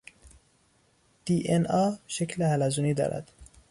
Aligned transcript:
دی 1.25 1.37
ان 1.49 1.63
ا 1.81 1.83
شکل 2.15 2.39
حلزونی 2.51 2.93
دارد. 2.99 3.25